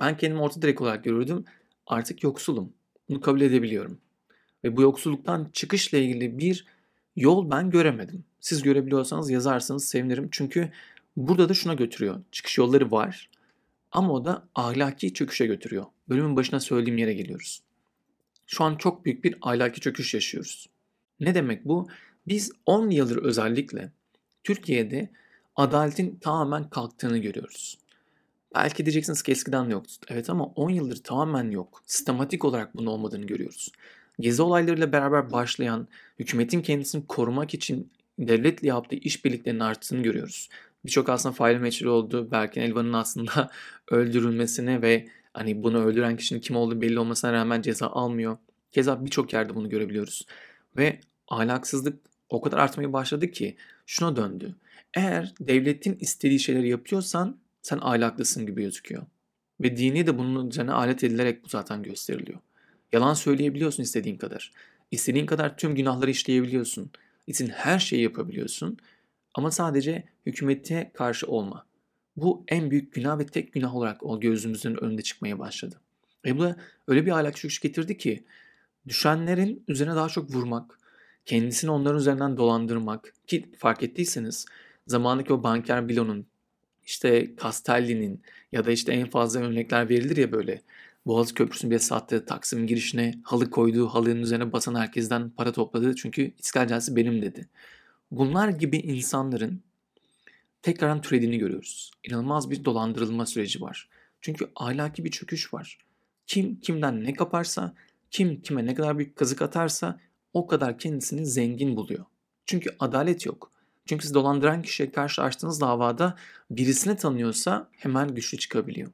Ben 0.00 0.16
kendimi 0.16 0.40
orta 0.40 0.62
direk 0.62 0.80
olarak 0.80 1.04
görürdüm. 1.04 1.44
Artık 1.86 2.22
yoksulum. 2.22 2.72
Bunu 3.08 3.20
kabul 3.20 3.40
edebiliyorum. 3.40 3.98
Ve 4.64 4.76
bu 4.76 4.82
yoksulluktan 4.82 5.50
çıkışla 5.52 5.98
ilgili 5.98 6.38
bir 6.38 6.66
yol 7.16 7.50
ben 7.50 7.70
göremedim. 7.70 8.24
Siz 8.40 8.62
görebiliyorsanız 8.62 9.30
yazarsanız 9.30 9.84
sevinirim. 9.88 10.28
Çünkü 10.30 10.70
burada 11.16 11.48
da 11.48 11.54
şuna 11.54 11.74
götürüyor. 11.74 12.20
Çıkış 12.32 12.58
yolları 12.58 12.90
var 12.90 13.30
ama 13.92 14.12
o 14.12 14.24
da 14.24 14.48
ahlaki 14.54 15.14
çöküşe 15.14 15.46
götürüyor. 15.46 15.86
Bölümün 16.08 16.36
başına 16.36 16.60
söylediğim 16.60 16.98
yere 16.98 17.14
geliyoruz. 17.14 17.62
Şu 18.46 18.64
an 18.64 18.76
çok 18.76 19.04
büyük 19.04 19.24
bir 19.24 19.36
ahlaki 19.42 19.80
çöküş 19.80 20.14
yaşıyoruz. 20.14 20.68
Ne 21.20 21.34
demek 21.34 21.64
bu? 21.64 21.88
Biz 22.28 22.52
10 22.66 22.90
yıldır 22.90 23.16
özellikle 23.16 23.92
Türkiye'de 24.44 25.08
adaletin 25.56 26.18
tamamen 26.20 26.70
kalktığını 26.70 27.18
görüyoruz. 27.18 27.78
Belki 28.54 28.84
diyeceksiniz 28.84 29.22
ki 29.22 29.32
eskiden 29.32 29.68
yoktu. 29.68 29.94
Evet 30.08 30.30
ama 30.30 30.44
10 30.44 30.70
yıldır 30.70 30.96
tamamen 30.96 31.50
yok. 31.50 31.82
Sistematik 31.86 32.44
olarak 32.44 32.76
bunun 32.76 32.86
olmadığını 32.86 33.26
görüyoruz. 33.26 33.72
Gezi 34.20 34.42
olaylarıyla 34.42 34.92
beraber 34.92 35.32
başlayan 35.32 35.88
hükümetin 36.18 36.62
kendisini 36.62 37.06
korumak 37.06 37.54
için 37.54 37.90
devletle 38.18 38.68
yaptığı 38.68 38.96
işbirliklerinin 38.96 39.60
arttığını 39.60 40.02
görüyoruz. 40.02 40.48
Birçok 40.84 41.08
aslında 41.08 41.32
fail 41.32 41.56
meçhul 41.56 41.86
oldu. 41.86 42.30
Berkin 42.30 42.60
Elvan'ın 42.60 42.92
aslında 42.92 43.50
öldürülmesine 43.90 44.82
ve 44.82 45.08
hani 45.32 45.62
bunu 45.62 45.84
öldüren 45.84 46.16
kişinin 46.16 46.40
kim 46.40 46.56
olduğu 46.56 46.80
belli 46.80 46.98
olmasına 46.98 47.32
rağmen 47.32 47.62
ceza 47.62 47.86
almıyor. 47.86 48.38
Keza 48.72 49.04
birçok 49.04 49.32
yerde 49.32 49.54
bunu 49.54 49.68
görebiliyoruz. 49.68 50.26
Ve 50.76 51.00
ahlaksızlık 51.28 51.98
o 52.28 52.40
kadar 52.40 52.58
artmaya 52.58 52.92
başladı 52.92 53.30
ki 53.30 53.56
şuna 53.86 54.16
döndü. 54.16 54.54
Eğer 54.94 55.34
devletin 55.40 55.96
istediği 56.00 56.40
şeyleri 56.40 56.68
yapıyorsan 56.68 57.36
sen 57.62 57.78
ahlaklısın 57.82 58.46
gibi 58.46 58.62
gözüküyor. 58.62 59.02
Ve 59.60 59.76
dini 59.76 60.06
de 60.06 60.18
bunun 60.18 60.50
üzerine 60.50 60.72
alet 60.72 61.04
edilerek 61.04 61.44
bu 61.44 61.48
zaten 61.48 61.82
gösteriliyor. 61.82 62.38
Yalan 62.92 63.14
söyleyebiliyorsun 63.14 63.82
istediğin 63.82 64.16
kadar. 64.16 64.52
İstediğin 64.90 65.26
kadar 65.26 65.56
tüm 65.56 65.74
günahları 65.74 66.10
işleyebiliyorsun. 66.10 66.90
İçin 67.26 67.48
her 67.48 67.78
şeyi 67.78 68.02
yapabiliyorsun. 68.02 68.78
Ama 69.34 69.50
sadece 69.50 70.04
hükümete 70.26 70.90
karşı 70.94 71.26
olma. 71.26 71.66
Bu 72.20 72.44
en 72.48 72.70
büyük 72.70 72.92
günah 72.92 73.18
ve 73.18 73.26
tek 73.26 73.52
günah 73.52 73.76
olarak 73.76 74.02
o 74.02 74.20
gözümüzün 74.20 74.84
önünde 74.84 75.02
çıkmaya 75.02 75.38
başladı. 75.38 75.80
Ve 76.24 76.38
bu 76.38 76.42
da 76.42 76.56
öyle 76.86 77.06
bir 77.06 77.10
ahlak 77.10 77.36
çöküş 77.36 77.60
getirdi 77.60 77.98
ki 77.98 78.24
düşenlerin 78.88 79.64
üzerine 79.68 79.94
daha 79.94 80.08
çok 80.08 80.30
vurmak, 80.34 80.78
kendisini 81.26 81.70
onların 81.70 81.98
üzerinden 81.98 82.36
dolandırmak 82.36 83.14
ki 83.26 83.50
fark 83.58 83.82
ettiyseniz 83.82 84.46
zamandaki 84.86 85.32
o 85.32 85.42
banker 85.42 85.88
Bilon'un 85.88 86.26
işte 86.86 87.30
Castelli'nin 87.42 88.22
ya 88.52 88.64
da 88.64 88.70
işte 88.70 88.92
en 88.92 89.10
fazla 89.10 89.40
örnekler 89.40 89.88
verilir 89.88 90.16
ya 90.16 90.32
böyle 90.32 90.62
Boğaziçi 91.06 91.34
Köprüsü'nü 91.34 91.70
bile 91.70 91.78
sattı. 91.78 92.24
Taksim 92.24 92.66
girişine 92.66 93.14
halı 93.22 93.50
koydu. 93.50 93.88
Halının 93.88 94.22
üzerine 94.22 94.52
basan 94.52 94.74
herkesten 94.74 95.30
para 95.30 95.52
topladı. 95.52 95.94
Çünkü 95.94 96.32
İstiklal 96.38 96.80
benim 96.96 97.22
dedi. 97.22 97.48
Bunlar 98.10 98.48
gibi 98.48 98.76
insanların 98.76 99.60
tekrardan 100.62 101.00
türediğini 101.00 101.38
görüyoruz. 101.38 101.90
İnanılmaz 102.04 102.50
bir 102.50 102.64
dolandırılma 102.64 103.26
süreci 103.26 103.60
var. 103.60 103.88
Çünkü 104.20 104.50
ahlaki 104.56 105.04
bir 105.04 105.10
çöküş 105.10 105.54
var. 105.54 105.78
Kim 106.26 106.60
kimden 106.60 107.04
ne 107.04 107.14
kaparsa, 107.14 107.74
kim 108.10 108.42
kime 108.42 108.66
ne 108.66 108.74
kadar 108.74 108.98
büyük 108.98 109.16
kazık 109.16 109.42
atarsa 109.42 110.00
o 110.32 110.46
kadar 110.46 110.78
kendisini 110.78 111.26
zengin 111.26 111.76
buluyor. 111.76 112.04
Çünkü 112.46 112.76
adalet 112.78 113.26
yok. 113.26 113.50
Çünkü 113.86 114.04
siz 114.04 114.14
dolandıran 114.14 114.62
kişiye 114.62 114.90
karşı 114.90 115.22
açtığınız 115.22 115.60
davada 115.60 116.16
birisini 116.50 116.96
tanıyorsa 116.96 117.68
hemen 117.72 118.14
güçlü 118.14 118.38
çıkabiliyor. 118.38 118.90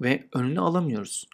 Ve 0.00 0.24
önünü 0.32 0.60
alamıyoruz. 0.60 1.28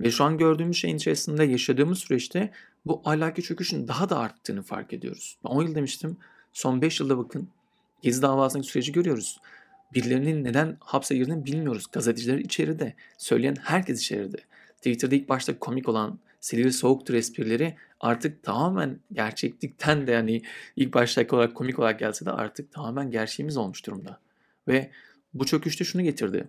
Ve 0.00 0.10
şu 0.10 0.24
an 0.24 0.38
gördüğümüz 0.38 0.76
şeyin 0.76 0.96
içerisinde 0.96 1.44
yaşadığımız 1.44 1.98
süreçte 1.98 2.52
bu 2.86 3.02
ahlaki 3.04 3.42
çöküşün 3.42 3.88
daha 3.88 4.08
da 4.08 4.18
arttığını 4.18 4.62
fark 4.62 4.92
ediyoruz. 4.92 5.38
10 5.44 5.62
yıl 5.62 5.74
demiştim. 5.74 6.16
Son 6.52 6.82
5 6.82 7.00
yılda 7.00 7.18
bakın 7.18 7.48
Gezi 8.02 8.22
davasındaki 8.22 8.68
süreci 8.68 8.92
görüyoruz. 8.92 9.40
Birilerinin 9.94 10.44
neden 10.44 10.76
hapse 10.80 11.16
girdiğini 11.16 11.44
bilmiyoruz. 11.44 11.86
Gazeteciler 11.92 12.38
içeride. 12.38 12.94
Söyleyen 13.18 13.56
herkes 13.62 14.00
içeride. 14.00 14.36
Twitter'da 14.76 15.14
ilk 15.14 15.28
başta 15.28 15.58
komik 15.58 15.88
olan 15.88 16.18
Silivri 16.40 16.72
Soğuktur 16.72 17.14
esprileri 17.14 17.76
artık 18.00 18.42
tamamen 18.42 19.00
gerçeklikten 19.12 20.06
de 20.06 20.12
yani 20.12 20.42
ilk 20.76 20.94
baştaki 20.94 21.34
olarak 21.34 21.54
komik 21.54 21.78
olarak 21.78 21.98
gelse 21.98 22.24
de 22.24 22.30
artık 22.30 22.72
tamamen 22.72 23.10
gerçeğimiz 23.10 23.56
olmuş 23.56 23.86
durumda. 23.86 24.20
Ve 24.68 24.90
bu 25.34 25.46
çöküşte 25.46 25.84
şunu 25.84 26.02
getirdi. 26.02 26.48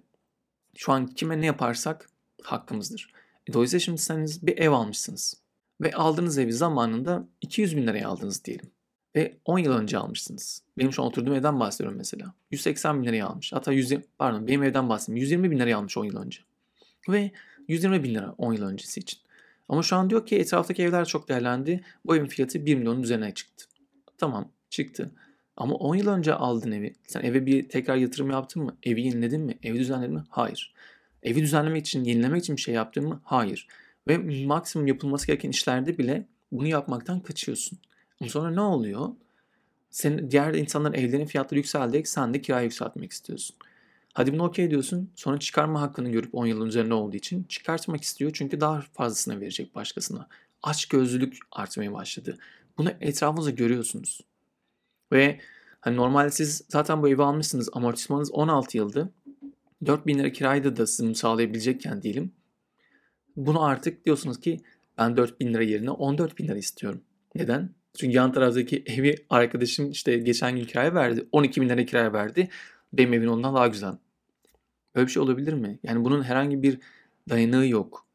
Şu 0.77 0.91
an 0.91 1.07
kime 1.07 1.41
ne 1.41 1.45
yaparsak 1.45 2.09
hakkımızdır. 2.43 3.11
E 3.47 3.53
dolayısıyla 3.53 3.79
şimdi 3.79 4.01
siz 4.01 4.47
bir 4.47 4.57
ev 4.57 4.71
almışsınız. 4.71 5.37
Ve 5.81 5.93
aldığınız 5.93 6.37
evi 6.37 6.53
zamanında 6.53 7.27
200 7.41 7.77
bin 7.77 7.87
liraya 7.87 8.07
aldınız 8.07 8.45
diyelim. 8.45 8.71
Ve 9.15 9.37
10 9.45 9.59
yıl 9.59 9.71
önce 9.73 9.97
almışsınız. 9.97 10.61
Benim 10.77 10.93
şu 10.93 11.01
an 11.01 11.07
oturduğum 11.07 11.33
evden 11.33 11.59
bahsediyorum 11.59 11.97
mesela. 11.97 12.33
180 12.51 13.01
bin 13.01 13.07
liraya 13.07 13.27
almış. 13.27 13.53
Hatta 13.53 13.71
100, 13.71 13.93
pardon 14.17 14.47
benim 14.47 14.63
evden 14.63 14.89
bahsediyorum. 14.89 15.21
120 15.21 15.51
bin 15.51 15.59
liraya 15.59 15.75
almış 15.75 15.97
10 15.97 16.05
yıl 16.05 16.17
önce. 16.17 16.39
Ve 17.09 17.31
120 17.67 18.03
bin 18.03 18.15
lira 18.15 18.35
10 18.37 18.53
yıl 18.53 18.63
öncesi 18.63 18.99
için. 18.99 19.19
Ama 19.69 19.83
şu 19.83 19.95
an 19.95 20.09
diyor 20.09 20.25
ki 20.25 20.35
etraftaki 20.35 20.83
evler 20.83 21.05
çok 21.05 21.29
değerlendi. 21.29 21.83
Bu 22.05 22.15
evin 22.15 22.25
fiyatı 22.25 22.65
1 22.65 22.75
milyonun 22.75 23.03
üzerine 23.03 23.33
çıktı. 23.33 23.65
Tamam 24.17 24.51
çıktı. 24.69 25.11
Ama 25.57 25.75
10 25.75 25.95
yıl 25.95 26.07
önce 26.07 26.33
aldın 26.33 26.71
evi. 26.71 26.93
Sen 27.07 27.21
eve 27.21 27.45
bir 27.45 27.69
tekrar 27.69 27.95
yatırım 27.95 28.31
yaptın 28.31 28.63
mı? 28.63 28.77
Evi 28.83 29.01
yeniledin 29.01 29.41
mi? 29.41 29.57
Evi 29.63 29.79
düzenledin 29.79 30.13
mi? 30.13 30.23
Hayır. 30.29 30.73
Evi 31.23 31.41
düzenlemek 31.41 31.85
için, 31.85 32.03
yenilemek 32.03 32.41
için 32.41 32.55
bir 32.55 32.61
şey 32.61 32.75
yaptın 32.75 33.07
mı? 33.07 33.21
Hayır. 33.23 33.67
Ve 34.07 34.45
maksimum 34.45 34.87
yapılması 34.87 35.27
gereken 35.27 35.49
işlerde 35.49 35.97
bile 35.97 36.27
bunu 36.51 36.67
yapmaktan 36.67 37.19
kaçıyorsun. 37.19 37.79
Sonra 38.27 38.51
ne 38.51 38.61
oluyor? 38.61 39.09
Senin 39.89 40.31
diğer 40.31 40.53
insanların 40.53 40.93
evlerinin 40.93 41.25
fiyatları 41.25 41.59
yükseldi. 41.59 42.01
Sen 42.05 42.33
de 42.33 42.41
kira 42.41 42.61
yükseltmek 42.61 43.11
istiyorsun. 43.11 43.55
Hadi 44.13 44.33
bunu 44.33 44.43
okey 44.43 44.69
diyorsun. 44.69 45.11
Sonra 45.15 45.39
çıkarma 45.39 45.81
hakkını 45.81 46.09
görüp 46.09 46.35
10 46.35 46.45
yılın 46.45 46.67
üzerinde 46.67 46.93
olduğu 46.93 47.15
için 47.15 47.43
çıkartmak 47.43 48.03
istiyor. 48.03 48.31
Çünkü 48.33 48.61
daha 48.61 48.81
fazlasını 48.81 49.41
verecek 49.41 49.75
başkasına. 49.75 50.27
Aç 50.63 50.85
gözlülük 50.85 51.37
artmaya 51.51 51.93
başladı. 51.93 52.37
Bunu 52.77 52.91
etrafınızda 53.01 53.49
görüyorsunuz. 53.49 54.21
Ve 55.11 55.39
hani 55.81 55.97
normalde 55.97 56.29
siz 56.29 56.65
zaten 56.69 57.01
bu 57.01 57.09
evi 57.09 57.23
almışsınız. 57.23 57.69
Amortismanınız 57.73 58.31
16 58.31 58.77
yıldı. 58.77 59.09
4 59.85 60.07
bin 60.07 60.19
lira 60.19 60.31
kirayı 60.31 60.77
da 60.77 60.87
sizin 60.87 61.13
sağlayabilecekken 61.13 62.01
diyelim. 62.01 62.31
Bunu 63.35 63.63
artık 63.63 64.05
diyorsunuz 64.05 64.39
ki 64.39 64.61
ben 64.97 65.17
4 65.17 65.39
bin 65.39 65.53
lira 65.53 65.63
yerine 65.63 65.91
14 65.91 66.37
bin 66.37 66.47
lira 66.47 66.57
istiyorum. 66.57 67.01
Neden? 67.35 67.69
Çünkü 67.97 68.15
yan 68.15 68.31
taraftaki 68.31 68.83
evi 68.85 69.15
arkadaşım 69.29 69.91
işte 69.91 70.17
geçen 70.17 70.55
gün 70.55 70.65
kiraya 70.65 70.95
verdi. 70.95 71.27
12 71.31 71.61
bin 71.61 71.69
lira 71.69 71.85
kiraya 71.85 72.13
verdi. 72.13 72.49
Benim 72.93 73.13
evim 73.13 73.29
ondan 73.29 73.55
daha 73.55 73.67
güzel. 73.67 73.93
Böyle 74.95 75.07
bir 75.07 75.11
şey 75.11 75.23
olabilir 75.23 75.53
mi? 75.53 75.79
Yani 75.83 76.05
bunun 76.05 76.23
herhangi 76.23 76.63
bir 76.63 76.79
dayanığı 77.29 77.67
yok. 77.67 78.07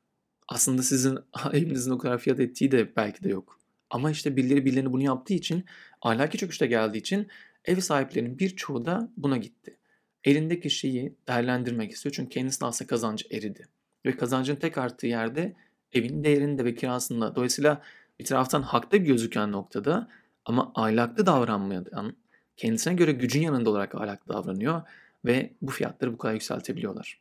Aslında 0.49 0.82
sizin 0.82 1.18
evinizin 1.52 1.90
o 1.90 1.99
kadar 1.99 2.18
fiyat 2.18 2.40
ettiği 2.40 2.70
de 2.70 2.97
belki 2.97 3.25
de 3.25 3.28
yok. 3.28 3.58
Ama 3.90 4.11
işte 4.11 4.37
birileri 4.37 4.64
birilerine 4.64 4.92
bunu 4.92 5.02
yaptığı 5.02 5.35
için, 5.35 5.64
ahlaki 6.02 6.38
çöküşte 6.38 6.66
geldiği 6.66 6.99
için 6.99 7.28
ev 7.64 7.80
sahiplerinin 7.80 8.38
birçoğu 8.38 8.87
da 8.87 9.12
buna 9.16 9.37
gitti. 9.37 9.76
Elindeki 10.25 10.70
şeyi 10.70 11.14
değerlendirmek 11.28 11.92
istiyor 11.92 12.14
çünkü 12.14 12.30
kendisine 12.30 12.68
aslında 12.68 12.88
kazancı 12.88 13.26
eridi. 13.30 13.68
Ve 14.06 14.16
kazancın 14.16 14.56
tek 14.56 14.78
arttığı 14.78 15.06
yerde 15.06 15.56
evin 15.92 16.25
değerinde 16.25 16.64
ve 16.64 16.75
kirasında. 16.75 17.35
Dolayısıyla 17.37 17.82
bir 18.21 18.25
taraftan 18.25 18.63
haklı 18.63 18.99
gözüken 18.99 19.53
noktada 19.53 20.09
ama 20.45 20.73
ahlaklı 20.75 21.27
davranmayan, 21.27 22.17
kendisine 22.57 22.95
göre 22.95 23.13
gücün 23.13 23.41
yanında 23.41 23.71
olarak 23.71 23.95
ahlaklı 23.95 24.35
davranıyor 24.35 24.83
ve 25.25 25.53
bu 25.63 25.71
fiyatları 25.71 26.13
bu 26.13 26.19
kadar 26.19 26.35
yükseltebiliyorlar. 26.35 27.19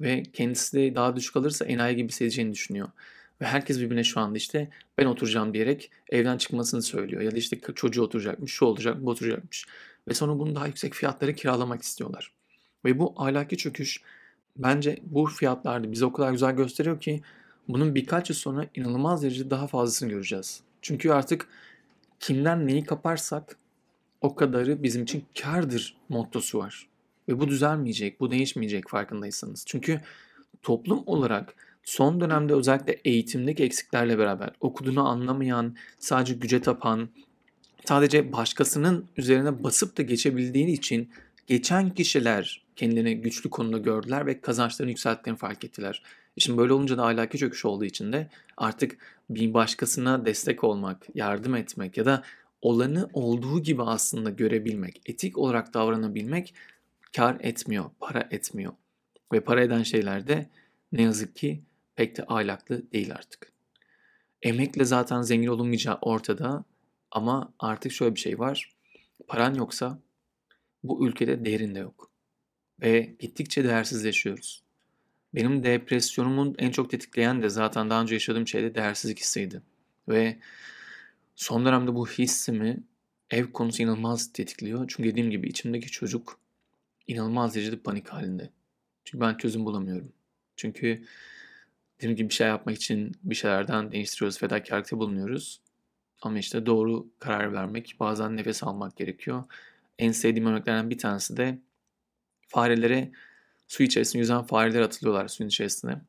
Ve 0.00 0.22
kendisi 0.22 0.76
de 0.76 0.94
daha 0.94 1.16
düşük 1.16 1.36
alırsa 1.36 1.64
enayi 1.64 1.96
gibi 1.96 2.08
hissedeceğini 2.08 2.52
düşünüyor. 2.52 2.88
Ve 3.40 3.46
herkes 3.46 3.80
birbirine 3.80 4.04
şu 4.04 4.20
anda 4.20 4.38
işte 4.38 4.70
ben 4.98 5.06
oturacağım 5.06 5.54
diyerek 5.54 5.90
evden 6.08 6.38
çıkmasını 6.38 6.82
söylüyor. 6.82 7.22
Ya 7.22 7.32
da 7.32 7.36
işte 7.36 7.60
çocuğu 7.74 8.02
oturacakmış, 8.02 8.52
şu 8.52 8.64
olacak, 8.64 8.96
bu 9.00 9.10
oturacakmış. 9.10 9.66
Ve 10.08 10.14
sonra 10.14 10.38
bunu 10.38 10.54
daha 10.54 10.66
yüksek 10.66 10.94
fiyatlara 10.94 11.32
kiralamak 11.32 11.82
istiyorlar. 11.82 12.32
Ve 12.84 12.98
bu 12.98 13.14
ahlaki 13.16 13.56
çöküş 13.56 14.02
bence 14.56 14.98
bu 15.02 15.26
fiyatlarda 15.26 15.92
bize 15.92 16.04
o 16.04 16.12
kadar 16.12 16.32
güzel 16.32 16.56
gösteriyor 16.56 17.00
ki 17.00 17.22
bunun 17.68 17.94
birkaç 17.94 18.30
yıl 18.30 18.36
sonra 18.36 18.66
inanılmaz 18.74 19.22
derecede 19.22 19.50
daha 19.50 19.66
fazlasını 19.66 20.08
göreceğiz. 20.08 20.60
Çünkü 20.82 21.10
artık 21.10 21.48
kimden 22.20 22.66
neyi 22.66 22.84
kaparsak 22.84 23.56
o 24.20 24.34
kadarı 24.34 24.82
bizim 24.82 25.02
için 25.02 25.24
kardır 25.42 25.96
mottosu 26.08 26.58
var. 26.58 26.88
Ve 27.28 27.40
bu 27.40 27.48
düzelmeyecek, 27.48 28.20
bu 28.20 28.30
değişmeyecek 28.30 28.88
farkındaysanız. 28.88 29.64
Çünkü 29.66 30.00
toplum 30.62 31.02
olarak 31.06 31.54
son 31.82 32.20
dönemde 32.20 32.54
özellikle 32.54 32.92
eğitimdeki 33.04 33.64
eksiklerle 33.64 34.18
beraber 34.18 34.50
okuduğunu 34.60 35.08
anlamayan, 35.08 35.76
sadece 35.98 36.34
güce 36.34 36.62
tapan, 36.62 37.08
sadece 37.84 38.32
başkasının 38.32 39.06
üzerine 39.16 39.62
basıp 39.62 39.98
da 39.98 40.02
geçebildiği 40.02 40.66
için 40.66 41.10
geçen 41.46 41.90
kişiler 41.90 42.64
kendilerini 42.76 43.20
güçlü 43.20 43.50
konumda 43.50 43.78
gördüler 43.78 44.26
ve 44.26 44.40
kazançlarını 44.40 44.90
yükselttiklerini 44.90 45.38
fark 45.38 45.64
ettiler. 45.64 46.02
E 46.36 46.40
Şimdi 46.40 46.58
böyle 46.58 46.72
olunca 46.72 46.98
da 46.98 47.06
ahlaki 47.06 47.38
çöküş 47.38 47.64
olduğu 47.64 47.84
için 47.84 48.12
de 48.12 48.30
artık 48.56 48.98
bir 49.30 49.54
başkasına 49.54 50.26
destek 50.26 50.64
olmak, 50.64 51.06
yardım 51.14 51.54
etmek 51.54 51.96
ya 51.96 52.04
da 52.04 52.22
olanı 52.62 53.10
olduğu 53.12 53.62
gibi 53.62 53.82
aslında 53.82 54.30
görebilmek, 54.30 55.02
etik 55.06 55.38
olarak 55.38 55.74
davranabilmek 55.74 56.54
kar 57.16 57.36
etmiyor, 57.40 57.84
para 58.00 58.28
etmiyor. 58.30 58.72
Ve 59.32 59.40
para 59.40 59.62
eden 59.62 59.82
şeyler 59.82 60.26
de 60.26 60.50
ne 60.92 61.02
yazık 61.02 61.36
ki 61.36 61.62
pek 61.96 62.16
de 62.16 62.24
ahlaklı 62.28 62.92
değil 62.92 63.12
artık. 63.12 63.52
Emekle 64.42 64.84
zaten 64.84 65.22
zengin 65.22 65.48
olunmayacağı 65.48 65.98
ortada 66.00 66.64
ama 67.10 67.52
artık 67.58 67.92
şöyle 67.92 68.14
bir 68.14 68.20
şey 68.20 68.38
var. 68.38 68.72
Paran 69.28 69.54
yoksa 69.54 69.98
bu 70.82 71.06
ülkede 71.06 71.44
değerin 71.44 71.74
de 71.74 71.78
yok. 71.78 72.10
Ve 72.80 73.16
gittikçe 73.18 73.64
değersizleşiyoruz. 73.64 74.62
Benim 75.34 75.62
depresyonumun 75.62 76.54
en 76.58 76.70
çok 76.70 76.90
tetikleyen 76.90 77.42
de 77.42 77.48
zaten 77.48 77.90
daha 77.90 78.02
önce 78.02 78.14
yaşadığım 78.14 78.48
şey 78.48 78.62
de 78.62 78.74
değersizlik 78.74 79.18
hissiydi. 79.18 79.62
Ve 80.08 80.38
son 81.36 81.64
dönemde 81.66 81.94
bu 81.94 82.08
hissimi 82.08 82.82
ev 83.30 83.52
konusu 83.52 83.82
inanılmaz 83.82 84.32
tetikliyor. 84.32 84.84
Çünkü 84.88 85.10
dediğim 85.10 85.30
gibi 85.30 85.48
içimdeki 85.48 85.90
çocuk 85.90 86.38
inanılmaz 87.06 87.54
derecede 87.54 87.76
panik 87.76 88.08
halinde. 88.08 88.50
Çünkü 89.04 89.20
ben 89.20 89.36
çözüm 89.36 89.64
bulamıyorum. 89.64 90.12
Çünkü 90.56 91.04
dediğim 91.98 92.16
gibi 92.16 92.28
bir 92.28 92.34
şey 92.34 92.46
yapmak 92.46 92.76
için 92.76 93.12
bir 93.22 93.34
şeylerden 93.34 93.92
değiştiriyoruz, 93.92 94.38
fedakarlıkta 94.38 94.98
bulunuyoruz. 94.98 95.60
Ama 96.22 96.38
işte 96.38 96.66
doğru 96.66 97.08
karar 97.18 97.52
vermek, 97.52 97.96
bazen 98.00 98.36
nefes 98.36 98.62
almak 98.62 98.96
gerekiyor. 98.96 99.44
En 99.98 100.12
sevdiğim 100.12 100.46
örneklerden 100.46 100.90
bir 100.90 100.98
tanesi 100.98 101.36
de 101.36 101.58
farelere 102.48 103.12
su 103.72 103.82
içerisinde 103.82 104.18
yüzen 104.18 104.42
fareler 104.42 104.80
atılıyorlar 104.80 105.28
suyun 105.28 105.48
içerisine. 105.48 106.00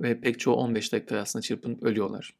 Ve 0.00 0.20
pek 0.20 0.40
çoğu 0.40 0.54
15 0.54 0.92
dakika 0.92 1.18
aslında 1.18 1.42
çırpınıp 1.42 1.82
ölüyorlar. 1.82 2.34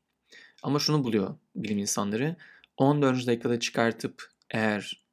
Ama 0.63 0.79
şunu 0.79 1.05
buluyor 1.05 1.35
bilim 1.57 1.79
insanları. 1.79 2.37
14. 2.77 3.27
dakikada 3.27 3.61
çıkartıp 3.61 4.31
eğer 4.51 5.05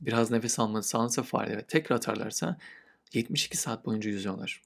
biraz 0.00 0.30
nefes 0.30 0.58
alması 0.58 0.88
sağlanırsa 0.88 1.22
farelere 1.22 1.62
tekrar 1.62 1.96
atarlarsa 1.96 2.58
72 3.12 3.56
saat 3.56 3.86
boyunca 3.86 4.10
yüzüyorlar. 4.10 4.62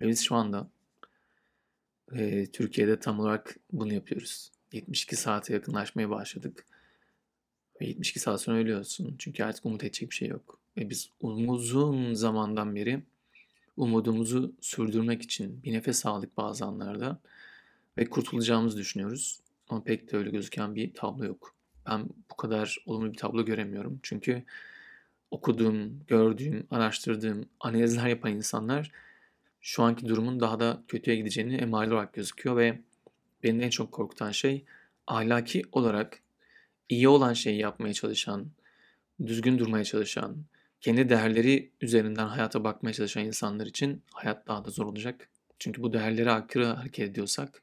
Ve 0.00 0.08
biz 0.08 0.24
şu 0.24 0.34
anda 0.34 0.68
e, 2.12 2.46
Türkiye'de 2.46 3.00
tam 3.00 3.20
olarak 3.20 3.56
bunu 3.72 3.94
yapıyoruz. 3.94 4.52
72 4.72 5.16
saate 5.16 5.54
yakınlaşmaya 5.54 6.10
başladık. 6.10 6.66
Ve 7.80 7.86
72 7.86 8.20
saat 8.20 8.40
sonra 8.40 8.58
ölüyorsun. 8.58 9.14
Çünkü 9.18 9.44
artık 9.44 9.66
umut 9.66 9.84
edecek 9.84 10.10
bir 10.10 10.14
şey 10.14 10.28
yok. 10.28 10.58
Ve 10.76 10.90
biz 10.90 11.10
uzun 11.20 12.14
zamandan 12.14 12.74
beri 12.74 13.02
umudumuzu 13.76 14.52
sürdürmek 14.60 15.22
için 15.22 15.62
bir 15.62 15.72
nefes 15.72 16.06
aldık 16.06 16.36
bazı 16.36 16.64
anlarda. 16.64 17.18
Ve 17.98 18.10
kurtulacağımızı 18.10 18.78
düşünüyoruz. 18.78 19.40
Ama 19.68 19.84
pek 19.84 20.12
de 20.12 20.16
öyle 20.16 20.30
gözüken 20.30 20.74
bir 20.74 20.94
tablo 20.94 21.24
yok. 21.24 21.54
Ben 21.86 22.08
bu 22.30 22.36
kadar 22.36 22.78
olumlu 22.86 23.12
bir 23.12 23.18
tablo 23.18 23.44
göremiyorum. 23.44 24.00
Çünkü 24.02 24.44
okuduğum, 25.30 26.06
gördüğüm, 26.06 26.66
araştırdığım, 26.70 27.44
analizler 27.60 28.06
yapan 28.06 28.32
insanlar 28.32 28.90
şu 29.60 29.82
anki 29.82 30.08
durumun 30.08 30.40
daha 30.40 30.60
da 30.60 30.82
kötüye 30.88 31.16
gideceğini 31.16 31.54
emali 31.54 31.94
olarak 31.94 32.12
gözüküyor 32.12 32.56
ve 32.56 32.80
beni 33.42 33.64
en 33.64 33.70
çok 33.70 33.92
korkutan 33.92 34.30
şey 34.30 34.64
ahlaki 35.06 35.62
olarak 35.72 36.18
iyi 36.88 37.08
olan 37.08 37.32
şeyi 37.32 37.58
yapmaya 37.58 37.94
çalışan, 37.94 38.46
düzgün 39.26 39.58
durmaya 39.58 39.84
çalışan, 39.84 40.36
kendi 40.82 41.08
değerleri 41.08 41.70
üzerinden 41.80 42.26
hayata 42.26 42.64
bakmaya 42.64 42.92
çalışan 42.92 43.24
insanlar 43.24 43.66
için 43.66 44.02
hayat 44.12 44.48
daha 44.48 44.64
da 44.64 44.70
zor 44.70 44.86
olacak. 44.86 45.28
Çünkü 45.58 45.82
bu 45.82 45.92
değerlere 45.92 46.30
aykırı 46.30 46.66
hareket 46.66 47.08
ediyorsak 47.10 47.62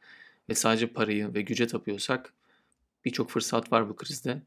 ve 0.49 0.55
sadece 0.55 0.87
parayı 0.87 1.33
ve 1.33 1.41
güce 1.41 1.67
tapıyorsak 1.67 2.33
birçok 3.05 3.29
fırsat 3.29 3.71
var 3.71 3.89
bu 3.89 3.95
krizde. 3.95 4.41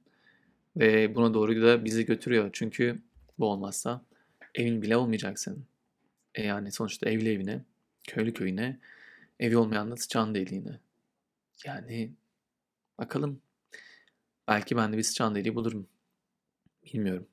Ve 0.77 1.15
buna 1.15 1.35
doğru 1.35 1.63
da 1.63 1.85
bizi 1.85 2.07
götürüyor. 2.07 2.51
Çünkü 2.53 3.03
bu 3.39 3.47
olmazsa 3.47 4.05
evin 4.55 4.83
bile 4.83 4.97
olmayacak 4.97 5.39
senin. 5.39 5.65
E 6.35 6.47
yani 6.47 6.73
sonuçta 6.73 7.11
evli 7.11 7.33
evine, 7.33 7.65
köylü 8.05 8.35
köyüne, 8.35 8.79
evi 9.41 9.57
olmayan 9.57 9.91
da 9.91 9.97
sıçan 9.97 10.35
deliğine. 10.35 10.79
Yani 11.65 12.13
bakalım. 12.99 13.41
Belki 14.49 14.77
ben 14.77 14.93
de 14.93 14.97
bir 14.97 15.03
sıçan 15.03 15.35
deliği 15.35 15.55
bulurum. 15.55 15.87
Bilmiyorum. 16.85 17.27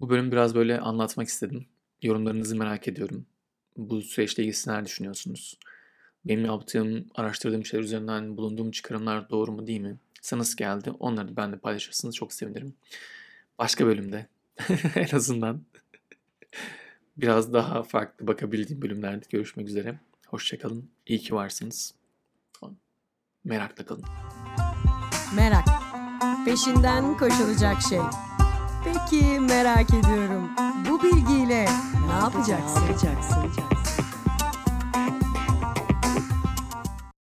Bu 0.00 0.10
bölüm 0.10 0.32
biraz 0.32 0.54
böyle 0.54 0.80
anlatmak 0.80 1.28
istedim. 1.28 1.66
Yorumlarınızı 2.02 2.56
merak 2.56 2.88
ediyorum. 2.88 3.26
Bu 3.76 4.02
süreçle 4.02 4.42
ilgili 4.44 4.56
neler 4.66 4.84
düşünüyorsunuz? 4.84 5.58
Benim 6.24 6.44
yaptığım, 6.44 7.06
araştırdığım 7.14 7.64
şeyler 7.64 7.84
üzerinden 7.84 8.36
bulunduğum 8.36 8.70
çıkarımlar 8.70 9.30
doğru 9.30 9.52
mu 9.52 9.66
değil 9.66 9.80
mi? 9.80 9.96
Size 10.22 10.38
nasıl 10.38 10.56
geldi? 10.56 10.90
Onları 10.90 11.28
da 11.28 11.36
ben 11.36 11.52
de 11.52 11.58
paylaşırsanız 11.58 12.14
çok 12.14 12.32
sevinirim. 12.32 12.74
Başka 13.58 13.86
bölümde 13.86 14.26
en 14.94 15.16
azından 15.16 15.62
biraz 17.16 17.52
daha 17.52 17.82
farklı 17.82 18.26
bakabildiğim 18.26 18.82
bölümlerde 18.82 19.26
görüşmek 19.30 19.68
üzere. 19.68 19.98
Hoşçakalın. 20.26 20.90
İyi 21.06 21.18
ki 21.18 21.34
varsınız. 21.34 21.94
Merakla 23.44 23.86
kalın. 23.86 24.04
Merak. 25.36 25.64
Peşinden 26.44 27.16
koşulacak 27.16 27.82
şey. 27.82 28.37
Peki 28.84 29.40
merak 29.40 29.90
ediyorum. 29.94 30.50
Bu 30.90 31.02
bilgiyle 31.02 31.64
ne 32.06 32.12
yapacaksın? 32.12 32.80
yapacaksın? 32.86 33.77